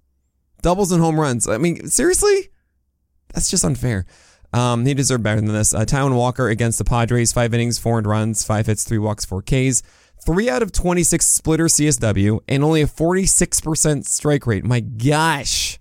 Doubles 0.61 0.91
and 0.91 1.01
home 1.01 1.21
runs. 1.21 1.47
I 1.47 1.59
mean, 1.59 1.87
seriously? 1.87 2.49
That's 3.33 3.51
just 3.51 3.65
unfair. 3.65 4.07
Um, 4.53 4.85
he 4.85 4.95
deserved 4.95 5.25
better 5.25 5.41
than 5.41 5.53
this. 5.53 5.73
Uh, 5.73 5.85
Taijuan 5.85 6.15
Walker 6.15 6.49
against 6.49 6.79
the 6.79 6.85
Padres, 6.85 7.33
five 7.33 7.55
innings, 7.55 7.79
four 7.79 8.01
runs, 8.01 8.45
five 8.45 8.67
hits, 8.67 8.85
three 8.85 8.99
walks, 8.99 9.25
four 9.25 9.43
Ks, 9.43 9.83
three 10.25 10.49
out 10.49 10.63
of 10.63 10.73
26 10.73 11.25
splitter 11.25 11.67
CSW, 11.67 12.41
and 12.49 12.63
only 12.63 12.83
a 12.83 12.87
46% 12.87 14.07
strike 14.07 14.47
rate. 14.47 14.65
My 14.65 14.81
gosh. 14.81 15.79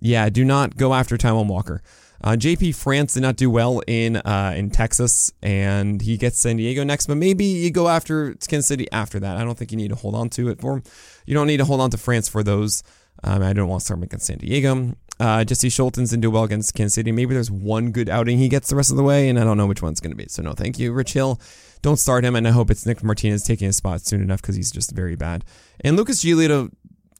Yeah, 0.00 0.28
do 0.28 0.44
not 0.44 0.76
go 0.76 0.94
after 0.94 1.16
Taijuan 1.16 1.48
Walker. 1.48 1.82
Uh, 2.22 2.30
JP 2.30 2.74
France 2.74 3.14
did 3.14 3.20
not 3.20 3.36
do 3.36 3.50
well 3.50 3.82
in 3.86 4.16
uh, 4.16 4.54
in 4.56 4.70
Texas, 4.70 5.32
and 5.42 6.00
he 6.00 6.16
gets 6.16 6.38
San 6.38 6.56
Diego 6.56 6.82
next. 6.82 7.06
But 7.06 7.18
maybe 7.18 7.44
you 7.44 7.70
go 7.70 7.88
after 7.88 8.34
Kansas 8.48 8.66
City 8.66 8.90
after 8.90 9.20
that. 9.20 9.36
I 9.36 9.44
don't 9.44 9.56
think 9.56 9.70
you 9.70 9.76
need 9.76 9.90
to 9.90 9.96
hold 9.96 10.14
on 10.14 10.30
to 10.30 10.48
it 10.48 10.60
for 10.60 10.74
him. 10.74 10.82
You 11.26 11.34
don't 11.34 11.46
need 11.46 11.58
to 11.58 11.64
hold 11.64 11.80
on 11.80 11.90
to 11.90 11.98
France 11.98 12.28
for 12.28 12.42
those. 12.42 12.82
Um, 13.22 13.42
I 13.42 13.52
don't 13.52 13.68
want 13.68 13.80
to 13.80 13.84
start 13.84 14.02
against 14.02 14.26
San 14.26 14.38
Diego. 14.38 14.94
Uh, 15.18 15.44
Jesse 15.44 15.68
Scholtens 15.68 16.10
didn't 16.10 16.20
do 16.20 16.30
well 16.30 16.44
against 16.44 16.74
Kansas 16.74 16.94
City. 16.94 17.10
Maybe 17.10 17.32
there's 17.32 17.50
one 17.50 17.90
good 17.90 18.08
outing 18.08 18.38
he 18.38 18.48
gets 18.48 18.68
the 18.68 18.76
rest 18.76 18.90
of 18.90 18.96
the 18.96 19.02
way, 19.02 19.28
and 19.28 19.38
I 19.38 19.44
don't 19.44 19.56
know 19.56 19.66
which 19.66 19.82
one's 19.82 20.00
going 20.00 20.10
to 20.10 20.16
be. 20.16 20.28
So 20.28 20.42
no, 20.42 20.52
thank 20.52 20.78
you, 20.78 20.92
Rich 20.92 21.14
Hill. 21.14 21.40
Don't 21.80 21.98
start 21.98 22.24
him, 22.24 22.36
and 22.36 22.46
I 22.46 22.50
hope 22.50 22.70
it's 22.70 22.84
Nick 22.84 23.02
Martinez 23.02 23.42
taking 23.42 23.66
his 23.66 23.76
spot 23.76 24.02
soon 24.02 24.20
enough 24.20 24.42
because 24.42 24.56
he's 24.56 24.70
just 24.70 24.92
very 24.92 25.16
bad. 25.16 25.44
And 25.80 25.96
Lucas 25.96 26.22
Giolito, 26.22 26.70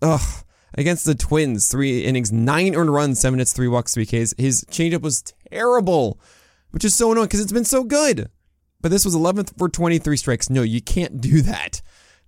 ugh, 0.02 0.44
against 0.74 1.06
the 1.06 1.14
Twins, 1.14 1.68
three 1.68 2.04
innings, 2.04 2.30
nine 2.30 2.74
earned 2.74 2.92
runs, 2.92 3.20
seven 3.20 3.38
hits, 3.38 3.52
three 3.52 3.68
walks, 3.68 3.94
three 3.94 4.06
Ks. 4.06 4.34
His 4.36 4.64
changeup 4.64 5.02
was 5.02 5.22
terrible, 5.50 6.20
which 6.72 6.84
is 6.84 6.94
so 6.94 7.12
annoying 7.12 7.26
because 7.26 7.40
it's 7.40 7.52
been 7.52 7.64
so 7.64 7.82
good. 7.82 8.28
But 8.82 8.90
this 8.90 9.06
was 9.06 9.16
11th 9.16 9.56
for 9.56 9.68
23 9.70 10.16
strikes. 10.18 10.50
No, 10.50 10.62
you 10.62 10.82
can't 10.82 11.20
do 11.20 11.40
that. 11.42 11.80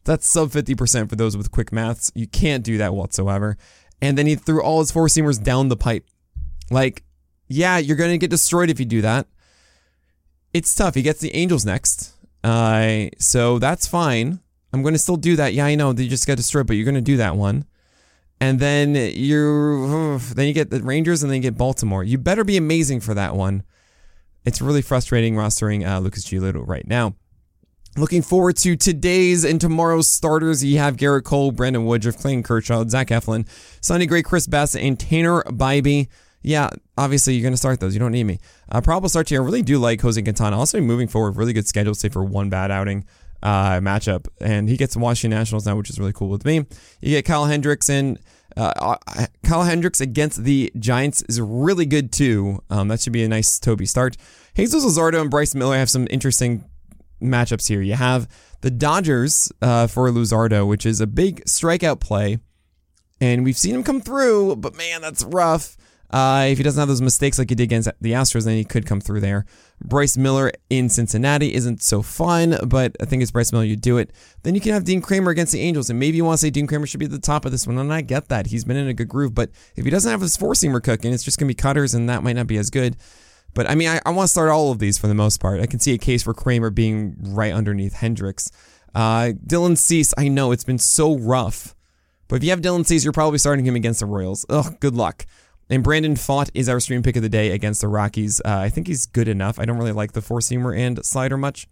That's 0.05 0.27
sub 0.27 0.51
50% 0.51 1.11
for 1.11 1.17
those 1.17 1.37
with 1.37 1.51
quick 1.51 1.73
maths. 1.73 2.11
You 2.15 2.27
can't 2.27 2.65
do 2.65 2.79
that 2.79 2.95
whatsoever 2.95 3.59
and 4.01 4.17
then 4.17 4.27
he 4.27 4.35
threw 4.35 4.63
all 4.63 4.81
his 4.81 4.91
four 4.91 5.07
seamers 5.07 5.43
down 5.43 5.69
the 5.69 5.77
pipe. 5.77 6.07
Like, 6.71 7.05
yeah, 7.49 7.79
you're 7.79 7.97
going 7.97 8.11
to 8.11 8.19
get 8.19 8.31
destroyed 8.31 8.71
if 8.71 8.79
you 8.79 8.87
do 8.87 9.03
that. 9.03 9.27
It's 10.53 10.75
tough. 10.75 10.95
He 10.95 11.03
gets 11.03 11.21
the 11.21 11.35
Angels 11.35 11.65
next. 11.65 12.15
Uh, 12.45 13.07
so 13.19 13.59
that's 13.59 13.87
fine. 13.87 14.41
I'm 14.73 14.83
going 14.83 14.95
to 14.95 14.99
still 14.99 15.17
do 15.17 15.37
that. 15.37 15.55
Yeah, 15.55 15.67
I 15.67 15.75
know 15.75 15.93
they 15.93 16.09
just 16.09 16.27
got 16.27 16.37
destroyed, 16.37 16.67
but 16.67 16.77
you're 16.77 16.85
going 16.85 16.95
to 16.95 17.01
do 17.01 17.17
that 17.17 17.37
one. 17.37 17.65
And 18.41 18.61
then 18.61 18.95
you 18.95 20.21
then 20.35 20.47
you 20.47 20.53
get 20.53 20.71
the 20.71 20.81
Rangers 20.81 21.23
and 21.23 21.33
then 21.33 21.37
you 21.37 21.43
get 21.43 21.59
Baltimore. 21.59 22.05
You 22.05 22.19
better 22.19 22.45
be 22.45 22.57
amazing 22.57 23.01
for 23.01 23.15
that 23.15 23.35
one. 23.35 23.65
It's 24.45 24.61
really 24.63 24.83
frustrating 24.83 25.35
rostering 25.35 25.87
uh, 25.87 25.99
Lucas 25.99 26.25
Giolito 26.25 26.67
right 26.67 26.87
now. 26.87 27.17
Looking 27.99 28.23
forward 28.23 28.57
to 28.59 28.77
today's 28.77 29.45
and 29.45 29.61
tomorrow's 29.61 30.09
starters. 30.09 30.63
You 30.63 30.79
have 30.79 30.97
Gerrit 30.97 31.25
Cole, 31.25 31.51
Brandon 31.51 31.85
Woodruff, 31.85 32.17
Clayton 32.17 32.45
Kershaw, 32.45 32.85
Zach 32.87 33.09
Eflin, 33.09 33.45
Sonny 33.81 34.07
Gray, 34.07 34.23
Chris 34.23 34.47
Bassitt, 34.47 34.87
and 34.87 34.99
Tanner 34.99 35.43
Bibee. 35.43 36.07
Yeah, 36.41 36.71
obviously 36.97 37.35
you're 37.35 37.43
going 37.43 37.55
to 37.55 37.59
start 37.59 37.81
those. 37.81 37.95
You 37.95 37.99
don't 37.99 38.13
need 38.13 38.23
me. 38.23 38.39
Uh, 38.71 38.81
probable 38.81 39.09
start 39.09 39.29
here. 39.29 39.43
I 39.43 39.45
really 39.45 39.63
do 39.63 39.79
like 39.81 40.01
Jose 40.01 40.23
Quintana. 40.23 40.57
Also 40.57 40.81
moving 40.81 41.09
forward, 41.09 41.37
really 41.37 41.53
good 41.53 41.67
schedule, 41.67 41.93
say 41.93 42.09
for 42.09 42.23
one 42.23 42.49
bad 42.49 42.71
outing 42.71 43.05
uh, 43.43 43.81
matchup. 43.81 44.29
And 44.41 44.69
he 44.69 44.77
gets 44.77 44.95
the 44.95 45.01
Washington 45.01 45.37
Nationals 45.37 45.67
now, 45.67 45.75
which 45.75 45.91
is 45.91 45.99
really 45.99 46.13
cool 46.13 46.29
with 46.29 46.45
me. 46.45 46.59
You 47.01 47.11
get 47.17 47.25
Kyle 47.25 47.47
Hendricks 47.47 47.91
and 47.91 48.21
uh, 48.57 48.97
uh, 49.17 49.27
Kyle 49.43 49.65
Hendricks 49.65 50.01
against 50.01 50.45
the 50.45 50.71
Giants 50.79 51.23
is 51.29 51.41
really 51.41 51.85
good 51.85 52.13
too. 52.13 52.63
Um, 52.71 52.87
that 52.89 53.01
should 53.01 53.13
be 53.13 53.25
a 53.25 53.29
nice 53.29 53.59
Toby 53.59 53.87
start. 53.87 54.17
Jesus 54.55 54.85
Luzardo 54.85 55.21
and 55.21 55.31
Bryce 55.31 55.57
Miller 55.57 55.77
have 55.77 55.91
some 55.91 56.07
interesting 56.11 56.65
matchups 57.21 57.69
here. 57.69 57.81
You 57.81 57.95
have 57.95 58.29
the 58.61 58.71
Dodgers 58.71 59.53
uh, 59.63 59.87
for 59.87 60.09
Luzardo, 60.11 60.67
which 60.67 60.87
is 60.87 61.01
a 61.01 61.07
big 61.07 61.45
strikeout 61.45 62.01
play, 62.01 62.39
and 63.21 63.45
we've 63.45 63.59
seen 63.59 63.75
him 63.75 63.85
come 63.85 64.01
through, 64.01 64.57
but 64.57 64.77
man, 64.77 65.01
that's 65.01 65.25
rough. 65.25 65.77
Uh, 66.11 66.47
if 66.49 66.57
he 66.57 66.65
doesn't 66.65 66.81
have 66.81 66.89
those 66.89 67.03
mistakes 67.03 67.39
like 67.39 67.51
he 67.51 67.55
did 67.55 67.65
against 67.65 67.89
the 68.01 68.13
Astros, 68.13 68.47
then 68.47 68.57
he 68.57 68.65
could 68.65 68.87
come 68.87 69.01
through 69.01 69.21
there. 69.21 69.45
Bryce 69.85 70.17
Miller 70.17 70.51
in 70.71 70.89
Cincinnati 70.89 71.53
isn't 71.55 71.83
so 71.83 72.01
fun, 72.01 72.59
but 72.67 72.97
I 73.01 73.05
think 73.05 73.23
it's 73.23 73.31
Bryce 73.31 73.53
Miller. 73.53 73.65
You 73.65 73.77
do 73.77 73.99
it. 73.99 74.11
Then 74.43 74.55
you 74.55 74.61
can 74.61 74.73
have 74.73 74.85
Dean 74.85 75.03
Kremer 75.03 75.31
against 75.31 75.53
the 75.53 75.61
Angels, 75.61 75.91
and 75.91 75.99
maybe 75.99 76.17
you 76.17 76.25
want 76.25 76.39
to 76.39 76.47
say 76.47 76.51
Dean 76.51 76.67
Kremer 76.67 76.87
should 76.87 77.01
be 77.01 77.07
at 77.07 77.13
the 77.13 77.19
top 77.19 77.45
of 77.45 77.53
this 77.53 77.67
one, 77.67 77.79
and 77.79 77.93
I 77.93 78.01
get 78.01 78.29
that. 78.29 78.47
He's 78.47 78.65
been 78.65 78.79
in 78.79 78.89
a 78.89 78.95
good 78.95 79.09
groove, 79.09 79.35
but 79.35 79.51
if 79.77 79.85
he 79.85 79.91
doesn't 79.91 80.11
have 80.11 80.23
his 80.23 80.37
four 80.37 80.55
seamer 80.55 80.83
cooking, 80.83 81.13
it's 81.13 81.25
just 81.25 81.39
going 81.39 81.47
to 81.47 81.55
be 81.55 81.61
cutters, 81.61 81.93
and 81.93 82.09
that 82.09 82.23
might 82.23 82.37
not 82.37 82.47
be 82.47 82.57
as 82.57 82.71
good. 82.71 82.97
But 83.59 83.69
I 83.69 83.75
mean, 83.75 83.89
I, 83.89 84.01
I 84.07 84.11
want 84.11 84.29
to 84.29 84.31
start 84.31 84.51
all 84.51 84.71
of 84.71 84.79
these 84.79 84.99
for 84.99 85.09
the 85.09 85.17
most 85.17 85.41
part. 85.41 85.61
I 85.61 85.67
can 85.67 85.81
see 85.81 85.93
a 85.93 85.99
case 85.99 86.23
for 86.23 86.33
Kremer 86.33 86.71
being 86.71 87.17
right 87.19 87.53
underneath 87.53 87.93
Hendricks. 87.93 88.53
Uh, 88.95 89.33
Dylan 89.45 89.77
Cease, 89.77 90.15
I 90.17 90.29
know 90.29 90.53
it's 90.53 90.63
been 90.63 90.79
so 90.79 91.19
rough. 91.19 91.75
But 92.29 92.37
if 92.37 92.45
you 92.45 92.51
have 92.51 92.61
Dylan 92.61 92.87
Cease, 92.87 93.03
you're 93.03 93.13
probably 93.13 93.39
starting 93.39 93.65
him 93.65 93.75
against 93.75 93.99
the 93.99 94.07
Royals. 94.07 94.47
Ugh, 94.49 94.79
good 94.79 94.95
luck. 94.95 95.27
And 95.69 95.83
Brandon 95.83 96.15
Pfaadt 96.15 96.51
is 96.55 96.69
our 96.69 96.79
stream 96.79 97.03
pick 97.03 97.17
of 97.17 97.23
the 97.23 97.29
day 97.29 97.51
against 97.51 97.81
the 97.81 97.89
Rockies. 97.89 98.41
Uh, 98.45 98.59
I 98.59 98.69
think 98.69 98.87
he's 98.87 99.07
good 99.07 99.27
enough. 99.27 99.59
I 99.59 99.65
don't 99.65 99.77
really 99.77 99.91
like 99.91 100.13
the 100.13 100.23
four 100.23 100.39
seamer 100.39 100.79
and 100.79 101.05
slider 101.05 101.37
much, 101.37 101.67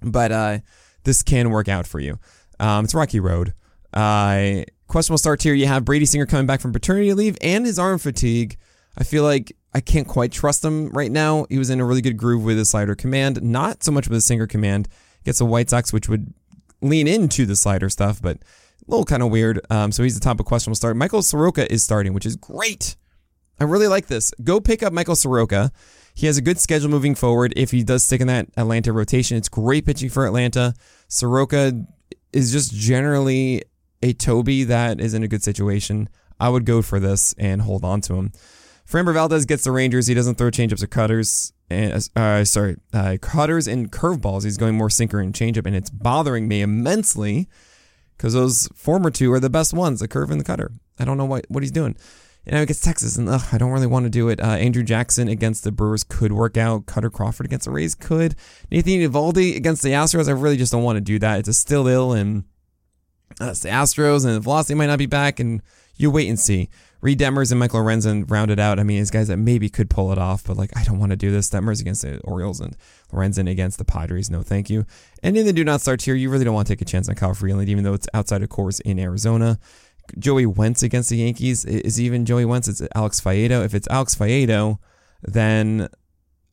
but 0.00 0.32
uh, 0.32 0.58
this 1.04 1.22
can 1.22 1.50
work 1.50 1.68
out 1.68 1.86
for 1.86 2.00
you. 2.00 2.18
Um, 2.58 2.86
it's 2.86 2.94
Rocky 2.94 3.20
Road. 3.20 3.52
Uh, 3.92 4.62
questionable 4.88 5.18
start 5.18 5.42
here. 5.42 5.52
You 5.52 5.66
have 5.66 5.84
Brady 5.84 6.06
Singer 6.06 6.24
coming 6.24 6.46
back 6.46 6.62
from 6.62 6.72
paternity 6.72 7.12
leave 7.12 7.36
and 7.42 7.66
his 7.66 7.78
arm 7.78 7.98
fatigue. 7.98 8.56
I 8.96 9.04
feel 9.04 9.24
like 9.24 9.54
I 9.76 9.80
can't 9.80 10.08
quite 10.08 10.32
trust 10.32 10.64
him 10.64 10.88
right 10.88 11.12
now. 11.12 11.44
He 11.50 11.58
was 11.58 11.68
in 11.68 11.80
a 11.80 11.84
really 11.84 12.00
good 12.00 12.16
groove 12.16 12.42
with 12.42 12.56
his 12.56 12.70
slider 12.70 12.94
command, 12.94 13.42
not 13.42 13.84
so 13.84 13.92
much 13.92 14.08
with 14.08 14.14
his 14.14 14.24
sinker 14.24 14.46
command. 14.46 14.88
Gets 15.22 15.42
a 15.42 15.44
White 15.44 15.68
Sox, 15.68 15.92
which 15.92 16.08
would 16.08 16.32
lean 16.80 17.06
into 17.06 17.44
the 17.44 17.54
slider 17.54 17.90
stuff, 17.90 18.22
but 18.22 18.38
a 18.38 18.90
little 18.90 19.04
kind 19.04 19.22
of 19.22 19.30
weird. 19.30 19.60
Um, 19.68 19.92
so 19.92 20.02
he's 20.02 20.18
the 20.18 20.24
top 20.24 20.40
of 20.40 20.46
questionable 20.46 20.76
start. 20.76 20.96
Michael 20.96 21.20
Soroka 21.20 21.70
is 21.70 21.82
starting, 21.82 22.14
which 22.14 22.24
is 22.24 22.36
great. 22.36 22.96
I 23.60 23.64
really 23.64 23.86
like 23.86 24.06
this. 24.06 24.32
Go 24.42 24.60
pick 24.60 24.82
up 24.82 24.94
Michael 24.94 25.14
Soroka. 25.14 25.70
He 26.14 26.26
has 26.26 26.38
a 26.38 26.42
good 26.42 26.58
schedule 26.58 26.88
moving 26.88 27.14
forward. 27.14 27.52
If 27.54 27.70
he 27.70 27.84
does 27.84 28.02
stick 28.02 28.22
in 28.22 28.28
that 28.28 28.48
Atlanta 28.56 28.94
rotation, 28.94 29.36
it's 29.36 29.50
great 29.50 29.84
pitching 29.84 30.08
for 30.08 30.24
Atlanta. 30.24 30.72
Soroka 31.08 31.84
is 32.32 32.50
just 32.50 32.72
generally 32.72 33.62
a 34.02 34.14
Toby 34.14 34.64
that 34.64 35.02
is 35.02 35.12
in 35.12 35.22
a 35.22 35.28
good 35.28 35.42
situation. 35.42 36.08
I 36.40 36.48
would 36.48 36.64
go 36.64 36.80
for 36.80 36.98
this 36.98 37.34
and 37.34 37.60
hold 37.60 37.84
on 37.84 38.00
to 38.02 38.14
him. 38.14 38.32
Framber 38.88 39.12
Valdez 39.12 39.44
gets 39.44 39.64
the 39.64 39.72
Rangers. 39.72 40.06
He 40.06 40.14
doesn't 40.14 40.36
throw 40.36 40.50
changeups 40.50 40.82
or 40.82 40.86
cutters. 40.86 41.52
And, 41.68 42.08
uh, 42.14 42.44
sorry, 42.44 42.76
uh, 42.92 43.16
cutters 43.20 43.66
and 43.66 43.90
curveballs. 43.90 44.44
He's 44.44 44.56
going 44.56 44.76
more 44.76 44.90
sinker 44.90 45.20
and 45.20 45.34
changeup, 45.34 45.66
and 45.66 45.74
it's 45.74 45.90
bothering 45.90 46.46
me 46.46 46.62
immensely 46.62 47.48
because 48.16 48.34
those 48.34 48.68
former 48.74 49.10
two 49.10 49.32
are 49.32 49.40
the 49.40 49.50
best 49.50 49.74
ones, 49.74 50.00
the 50.00 50.08
curve 50.08 50.30
and 50.30 50.40
the 50.40 50.44
cutter. 50.44 50.70
I 50.98 51.04
don't 51.04 51.18
know 51.18 51.24
what, 51.24 51.44
what 51.48 51.62
he's 51.62 51.72
doing. 51.72 51.96
And 52.46 52.54
now 52.54 52.60
he 52.60 52.66
gets 52.66 52.80
Texas, 52.80 53.16
and 53.16 53.28
ugh, 53.28 53.42
I 53.50 53.58
don't 53.58 53.72
really 53.72 53.88
want 53.88 54.04
to 54.04 54.10
do 54.10 54.28
it. 54.28 54.40
Uh, 54.40 54.56
Andre 54.62 54.84
Jackson 54.84 55.26
against 55.26 55.64
the 55.64 55.72
Brewers 55.72 56.04
could 56.04 56.32
work 56.32 56.56
out. 56.56 56.86
Kutter 56.86 57.10
Crawford 57.10 57.46
against 57.46 57.64
the 57.64 57.72
Rays 57.72 57.96
could. 57.96 58.36
Nathan 58.70 58.92
Eovaldi 58.92 59.56
against 59.56 59.82
the 59.82 59.90
Astros, 59.90 60.28
I 60.28 60.32
really 60.32 60.56
just 60.56 60.70
don't 60.70 60.84
want 60.84 60.96
to 60.96 61.00
do 61.00 61.18
that. 61.18 61.40
It's 61.40 61.48
a 61.48 61.54
still 61.54 61.88
ill, 61.88 62.12
and 62.12 62.44
uh, 63.40 63.46
it's 63.46 63.60
the 63.60 63.68
Astros, 63.70 64.24
and 64.24 64.36
the 64.36 64.40
velocity 64.40 64.74
might 64.74 64.86
not 64.86 65.00
be 65.00 65.06
back, 65.06 65.40
and 65.40 65.60
you 65.96 66.08
wait 66.08 66.28
and 66.28 66.38
see. 66.38 66.70
Reid 67.00 67.18
Detmers 67.18 67.50
and 67.50 67.60
Michael 67.60 67.80
Lorenzen 67.80 68.28
rounded 68.30 68.58
out. 68.58 68.78
I 68.78 68.82
mean, 68.82 69.00
it's 69.00 69.10
guys 69.10 69.28
that 69.28 69.36
maybe 69.36 69.68
could 69.68 69.90
pull 69.90 70.12
it 70.12 70.18
off, 70.18 70.44
but 70.44 70.56
like, 70.56 70.76
I 70.76 70.84
don't 70.84 70.98
want 70.98 71.10
to 71.10 71.16
do 71.16 71.30
this. 71.30 71.50
Detmers 71.50 71.80
against 71.80 72.02
the 72.02 72.18
Orioles 72.20 72.60
and 72.60 72.76
Lorenzen 73.12 73.50
against 73.50 73.78
the 73.78 73.84
Padres. 73.84 74.30
No, 74.30 74.42
thank 74.42 74.70
you. 74.70 74.86
And 75.22 75.36
in 75.36 75.46
the 75.46 75.52
do 75.52 75.64
not 75.64 75.80
start 75.80 76.02
here, 76.02 76.14
you 76.14 76.30
really 76.30 76.44
don't 76.44 76.54
want 76.54 76.66
to 76.66 76.72
take 76.72 76.82
a 76.82 76.86
chance 76.86 77.08
on 77.08 77.14
Kyle 77.14 77.34
Freeland, 77.34 77.68
even 77.68 77.84
though 77.84 77.94
it's 77.94 78.08
outside 78.14 78.42
of 78.42 78.48
course 78.48 78.80
in 78.80 78.98
Arizona. 78.98 79.58
Joey 80.18 80.46
Wentz 80.46 80.82
against 80.82 81.10
the 81.10 81.16
Yankees 81.16 81.64
is 81.64 82.00
even 82.00 82.24
Joey 82.24 82.44
Wentz. 82.44 82.68
It's 82.68 82.82
Alex 82.94 83.20
Faedo. 83.20 83.64
If 83.64 83.74
it's 83.74 83.88
Alex 83.88 84.14
Faedo, 84.14 84.78
then 85.22 85.88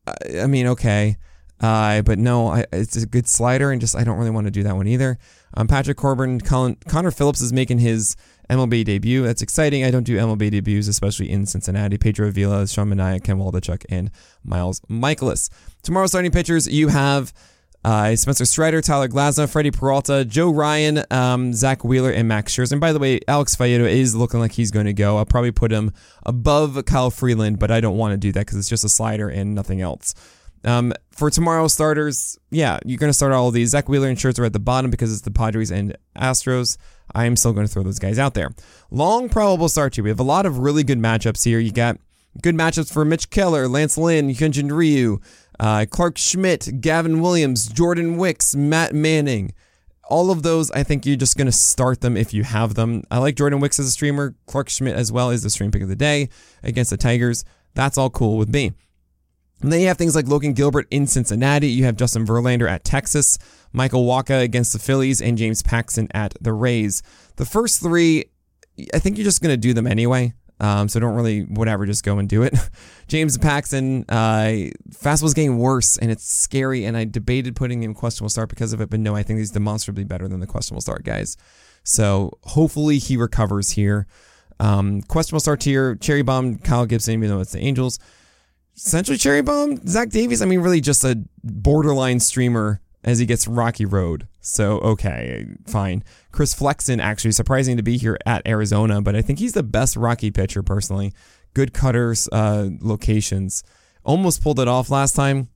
I 0.06 0.46
mean, 0.46 0.66
okay. 0.68 1.16
Uh, 1.60 2.02
but 2.02 2.18
no, 2.18 2.48
I, 2.48 2.66
it's 2.72 2.96
a 2.96 3.06
good 3.06 3.28
slider, 3.28 3.70
and 3.70 3.80
just 3.80 3.96
I 3.96 4.04
don't 4.04 4.18
really 4.18 4.30
want 4.30 4.46
to 4.46 4.50
do 4.50 4.62
that 4.64 4.76
one 4.76 4.86
either. 4.86 5.18
Um, 5.56 5.68
Patrick 5.68 5.96
Corbin, 5.96 6.40
Colin, 6.40 6.76
Connor 6.88 7.10
Phillips 7.10 7.40
is 7.40 7.52
making 7.52 7.78
his 7.78 8.16
MLB 8.50 8.84
debut. 8.84 9.22
That's 9.22 9.42
exciting. 9.42 9.84
I 9.84 9.90
don't 9.90 10.04
do 10.04 10.16
MLB 10.16 10.50
debuts, 10.50 10.88
especially 10.88 11.30
in 11.30 11.46
Cincinnati. 11.46 11.98
Pedro 11.98 12.28
Avila, 12.28 12.66
Sean 12.66 12.88
Manaea, 12.88 13.22
Ken 13.22 13.38
Waldichuk, 13.38 13.84
and 13.88 14.10
Miles 14.44 14.80
Mikolas. 14.90 15.50
Tomorrow, 15.82 16.06
starting 16.06 16.30
pitchers, 16.30 16.66
you 16.68 16.88
have 16.88 17.32
uh, 17.84 18.16
Spencer 18.16 18.46
Strider, 18.46 18.80
Tyler 18.80 19.08
Glasnow, 19.08 19.48
Freddie 19.48 19.70
Peralta, 19.70 20.24
Joe 20.24 20.50
Ryan, 20.50 21.04
um, 21.10 21.52
Zack 21.52 21.84
Wheeler, 21.84 22.10
and 22.10 22.26
Max 22.26 22.54
Scherzer. 22.54 22.72
And 22.72 22.80
by 22.80 22.92
the 22.92 22.98
way, 22.98 23.20
Alex 23.28 23.54
Faedo 23.56 23.88
is 23.88 24.14
looking 24.14 24.40
like 24.40 24.52
he's 24.52 24.70
going 24.70 24.86
to 24.86 24.94
go. 24.94 25.18
I'll 25.18 25.26
probably 25.26 25.52
put 25.52 25.70
him 25.70 25.92
above 26.24 26.82
Kyle 26.86 27.10
Freeland, 27.10 27.58
but 27.58 27.70
I 27.70 27.80
don't 27.80 27.96
want 27.96 28.12
to 28.12 28.16
do 28.16 28.32
that 28.32 28.40
because 28.40 28.58
it's 28.58 28.68
just 28.68 28.84
a 28.84 28.88
slider 28.88 29.28
and 29.28 29.54
nothing 29.54 29.80
else. 29.82 30.14
Um, 30.64 30.94
for 31.10 31.28
tomorrow's 31.30 31.74
starters, 31.74 32.38
yeah, 32.50 32.78
you're 32.86 32.98
going 32.98 33.10
to 33.10 33.14
start 33.14 33.32
all 33.32 33.48
of 33.48 33.54
these. 33.54 33.70
Zack 33.70 33.88
Wheeler 33.88 34.08
and 34.08 34.16
Scherzer 34.16 34.40
are 34.40 34.44
at 34.46 34.54
the 34.54 34.58
bottom 34.58 34.90
because 34.90 35.12
it's 35.12 35.20
the 35.20 35.30
Padres 35.30 35.70
and 35.70 35.96
Astros. 36.16 36.78
I 37.14 37.26
am 37.26 37.36
still 37.36 37.52
going 37.52 37.66
to 37.66 37.72
throw 37.72 37.82
those 37.82 37.98
guys 37.98 38.18
out 38.18 38.34
there. 38.34 38.50
Long 38.90 39.28
probable 39.28 39.68
start 39.68 39.94
here. 39.94 40.04
We 40.04 40.10
have 40.10 40.20
a 40.20 40.24
lot 40.24 40.46
of 40.46 40.58
really 40.58 40.82
good 40.82 40.98
matchups 40.98 41.44
here. 41.44 41.58
You 41.58 41.72
got 41.72 41.98
good 42.42 42.54
matchups 42.54 42.92
for 42.92 43.04
Mitch 43.04 43.30
Keller, 43.30 43.68
Lance 43.68 43.96
Lynn, 43.96 44.28
Hyunjin 44.30 44.70
Ryu, 44.70 45.20
uh, 45.60 45.86
Clarke 45.88 46.18
Schmidt, 46.18 46.80
Gavin 46.80 47.20
Williams, 47.20 47.68
Jordan 47.68 48.16
Wicks, 48.16 48.54
Matt 48.54 48.94
Manning. 48.94 49.52
All 50.10 50.30
of 50.30 50.42
those, 50.42 50.70
I 50.72 50.82
think 50.82 51.06
you're 51.06 51.16
just 51.16 51.36
going 51.36 51.46
to 51.46 51.52
start 51.52 52.00
them 52.02 52.16
if 52.16 52.34
you 52.34 52.42
have 52.44 52.74
them. 52.74 53.04
I 53.10 53.18
like 53.18 53.36
Jordan 53.36 53.60
Wicks 53.60 53.78
as 53.78 53.86
a 53.86 53.90
streamer. 53.90 54.34
Clarke 54.46 54.68
Schmidt 54.68 54.96
as 54.96 55.10
well 55.10 55.30
is 55.30 55.42
the 55.42 55.50
stream 55.50 55.70
pick 55.70 55.82
of 55.82 55.88
the 55.88 55.96
day 55.96 56.28
against 56.62 56.90
the 56.90 56.96
Tigers. 56.96 57.44
That's 57.74 57.96
all 57.96 58.10
cool 58.10 58.36
with 58.36 58.48
me. 58.48 58.72
And 59.64 59.72
then 59.72 59.80
you 59.80 59.86
have 59.86 59.96
things 59.96 60.14
like 60.14 60.28
Logan 60.28 60.52
Gilbert 60.52 60.86
in 60.90 61.06
Cincinnati. 61.06 61.68
You 61.68 61.84
have 61.84 61.96
Justin 61.96 62.26
Verlander 62.26 62.68
at 62.68 62.84
Texas, 62.84 63.38
Michael 63.72 64.04
Wacha 64.04 64.42
against 64.42 64.74
the 64.74 64.78
Phillies, 64.78 65.22
and 65.22 65.38
James 65.38 65.62
Paxton 65.62 66.06
at 66.12 66.34
the 66.38 66.52
Rays. 66.52 67.02
The 67.36 67.46
first 67.46 67.80
three, 67.80 68.26
I 68.92 68.98
think 68.98 69.16
you're 69.16 69.24
just 69.24 69.40
going 69.40 69.54
to 69.54 69.56
do 69.56 69.72
them 69.72 69.86
anyway. 69.86 70.34
Um, 70.60 70.90
so 70.90 71.00
don't 71.00 71.14
really, 71.14 71.44
whatever, 71.44 71.86
just 71.86 72.04
go 72.04 72.18
and 72.18 72.28
do 72.28 72.42
it. 72.42 72.54
James 73.08 73.38
Paxton, 73.38 74.04
uh, 74.10 74.68
fastball's 74.90 75.32
getting 75.32 75.56
worse 75.56 75.96
and 75.96 76.10
it's 76.10 76.30
scary. 76.30 76.84
And 76.84 76.94
I 76.94 77.06
debated 77.06 77.56
putting 77.56 77.82
him 77.82 77.94
questionable 77.94 78.28
start 78.28 78.50
because 78.50 78.74
of 78.74 78.82
it, 78.82 78.90
but 78.90 79.00
no, 79.00 79.16
I 79.16 79.22
think 79.22 79.38
he's 79.38 79.50
demonstrably 79.50 80.04
better 80.04 80.28
than 80.28 80.40
the 80.40 80.46
questionable 80.46 80.82
start 80.82 81.04
guys. 81.04 81.38
So 81.84 82.36
hopefully 82.42 82.98
he 82.98 83.16
recovers 83.16 83.70
here. 83.70 84.06
Um, 84.60 85.00
questionable 85.00 85.40
start 85.40 85.62
here, 85.62 85.94
Cherry 85.94 86.20
Bomb, 86.20 86.58
Kyle 86.58 86.84
Gibson, 86.84 87.14
even 87.14 87.30
though 87.30 87.40
it's 87.40 87.52
the 87.52 87.60
Angels. 87.60 87.98
Essentially, 88.76 89.16
Cherry 89.16 89.42
Bomb, 89.42 89.86
Zach 89.86 90.10
Davies, 90.10 90.42
I 90.42 90.46
mean, 90.46 90.60
really 90.60 90.80
just 90.80 91.04
a 91.04 91.22
borderline 91.42 92.20
streamer 92.20 92.80
as 93.04 93.18
he 93.18 93.26
gets 93.26 93.46
Rocky 93.46 93.84
Road. 93.84 94.26
So, 94.40 94.78
okay, 94.78 95.46
fine. 95.66 96.02
Chris 96.32 96.54
Flexen, 96.54 97.00
actually, 97.00 97.32
surprising 97.32 97.76
to 97.76 97.82
be 97.82 97.96
here 97.96 98.18
at 98.26 98.46
Arizona, 98.46 99.00
but 99.00 99.14
I 99.14 99.22
think 99.22 99.38
he's 99.38 99.52
the 99.52 99.62
best 99.62 99.96
Rocky 99.96 100.30
pitcher 100.30 100.62
personally. 100.62 101.12
Good 101.54 101.72
cutters, 101.72 102.28
uh, 102.32 102.70
locations. 102.80 103.62
Almost 104.04 104.42
pulled 104.42 104.58
it 104.58 104.68
off 104.68 104.90
last 104.90 105.14
time 105.14 105.48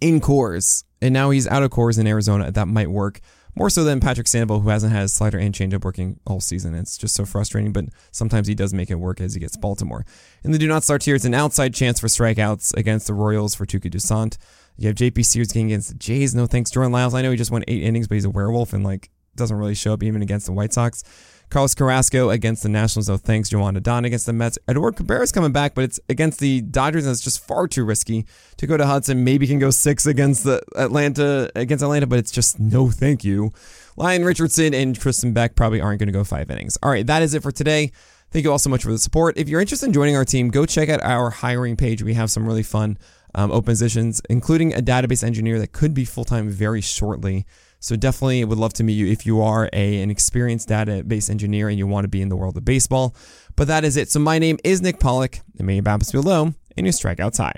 in 0.00 0.20
Coors, 0.20 0.84
and 1.02 1.12
now 1.12 1.30
he's 1.30 1.48
out 1.48 1.62
of 1.62 1.70
Coors 1.70 1.98
in 1.98 2.06
Arizona. 2.06 2.50
That 2.50 2.68
might 2.68 2.90
work. 2.90 3.20
More 3.56 3.70
so 3.70 3.84
than 3.84 4.00
Patrick 4.00 4.28
Sandoval, 4.28 4.60
who 4.60 4.68
hasn't 4.68 4.92
had 4.92 5.10
slider 5.10 5.38
and 5.38 5.54
changeup 5.54 5.84
working 5.84 6.20
all 6.26 6.40
season. 6.40 6.74
It's 6.74 6.96
just 6.96 7.14
so 7.14 7.24
frustrating, 7.24 7.72
but 7.72 7.86
sometimes 8.12 8.46
he 8.46 8.54
does 8.54 8.72
make 8.72 8.90
it 8.90 8.96
work 8.96 9.20
as 9.20 9.34
he 9.34 9.40
gets 9.40 9.56
Baltimore. 9.56 10.04
In 10.44 10.52
the 10.52 10.58
do 10.58 10.68
not 10.68 10.84
start 10.84 11.02
here, 11.02 11.14
it's 11.14 11.24
an 11.24 11.34
outside 11.34 11.74
chance 11.74 12.00
for 12.00 12.06
strikeouts 12.06 12.76
against 12.76 13.06
the 13.06 13.14
Royals 13.14 13.54
for 13.54 13.66
Touki 13.66 13.90
Toussaint. 13.90 14.38
You 14.76 14.86
have 14.88 14.96
JP 14.96 15.24
Sears 15.24 15.48
getting 15.48 15.66
against 15.66 15.88
the 15.90 15.94
Jays. 15.96 16.34
No 16.34 16.46
thanks. 16.46 16.70
Jordan 16.70 16.92
Lyles. 16.92 17.12
I 17.14 17.22
know 17.22 17.30
he 17.30 17.36
just 17.36 17.50
won 17.50 17.64
eight 17.68 17.82
innings, 17.82 18.08
but 18.08 18.14
he's 18.14 18.24
a 18.24 18.30
werewolf 18.30 18.72
and 18.72 18.84
like 18.84 19.10
doesn't 19.36 19.56
really 19.56 19.74
show 19.74 19.92
up 19.92 20.02
even 20.02 20.22
against 20.22 20.46
the 20.46 20.52
White 20.52 20.72
Sox. 20.72 21.02
Carlos 21.50 21.74
Carrasco 21.74 22.30
against 22.30 22.62
the 22.62 22.68
Nationals, 22.68 23.08
though. 23.08 23.16
Thanks. 23.16 23.48
Joan 23.48 23.76
Adon 23.76 24.04
against 24.04 24.26
the 24.26 24.32
Mets. 24.32 24.58
Edward 24.68 24.96
Cabrera's 24.96 25.32
coming 25.32 25.52
back, 25.52 25.74
but 25.74 25.84
it's 25.84 25.98
against 26.08 26.38
the 26.38 26.60
Dodgers, 26.60 27.04
and 27.04 27.12
it's 27.12 27.20
just 27.20 27.44
far 27.44 27.66
too 27.66 27.84
risky. 27.84 28.24
Dakota 28.56 28.86
Hudson 28.86 29.24
maybe 29.24 29.46
can 29.46 29.58
go 29.58 29.70
six 29.70 30.06
against 30.06 30.44
the 30.44 30.62
Atlanta 30.76 31.50
against 31.56 31.82
Atlanta, 31.82 32.06
but 32.06 32.18
it's 32.18 32.30
just 32.30 32.60
no 32.60 32.90
thank 32.90 33.24
you. 33.24 33.52
Lyon 33.96 34.24
Richardson 34.24 34.72
and 34.72 34.98
Tristan 34.98 35.32
Beck 35.32 35.56
probably 35.56 35.80
aren't 35.80 35.98
going 35.98 36.06
to 36.06 36.12
go 36.12 36.24
five 36.24 36.50
innings. 36.50 36.78
All 36.82 36.90
right, 36.90 37.06
that 37.06 37.22
is 37.22 37.34
it 37.34 37.42
for 37.42 37.52
today. 37.52 37.92
Thank 38.30 38.44
you 38.44 38.52
all 38.52 38.60
so 38.60 38.70
much 38.70 38.84
for 38.84 38.92
the 38.92 38.98
support. 38.98 39.36
If 39.36 39.48
you're 39.48 39.60
interested 39.60 39.86
in 39.86 39.92
joining 39.92 40.16
our 40.16 40.24
team, 40.24 40.50
go 40.50 40.64
check 40.64 40.88
out 40.88 41.02
our 41.02 41.30
hiring 41.30 41.76
page. 41.76 42.02
We 42.02 42.14
have 42.14 42.30
some 42.30 42.46
really 42.46 42.62
fun 42.62 42.96
um, 43.34 43.50
open 43.50 43.64
positions, 43.64 44.22
including 44.30 44.72
a 44.72 44.78
database 44.78 45.24
engineer 45.24 45.58
that 45.58 45.72
could 45.72 45.94
be 45.94 46.04
full 46.04 46.24
time 46.24 46.48
very 46.48 46.80
shortly. 46.80 47.44
So 47.80 47.96
definitely 47.96 48.44
would 48.44 48.58
love 48.58 48.74
to 48.74 48.84
meet 48.84 48.92
you 48.92 49.06
if 49.06 49.24
you 49.24 49.40
are 49.40 49.68
a, 49.72 50.02
an 50.02 50.10
experienced 50.10 50.68
database 50.68 51.30
engineer 51.30 51.68
and 51.68 51.78
you 51.78 51.86
want 51.86 52.04
to 52.04 52.08
be 52.08 52.20
in 52.20 52.28
the 52.28 52.36
world 52.36 52.56
of 52.56 52.64
baseball. 52.64 53.16
But 53.56 53.68
that 53.68 53.84
is 53.84 53.96
it. 53.96 54.10
So 54.10 54.20
my 54.20 54.38
name 54.38 54.58
is 54.62 54.82
Nick 54.82 55.00
Pollack, 55.00 55.40
and 55.58 55.66
may 55.66 55.74
your 55.74 55.82
BABIPs 55.82 56.12
be 56.12 56.18
low 56.18 56.54
and 56.76 56.86
your 56.86 56.92
strikeouts 56.92 57.38
high. 57.38 57.54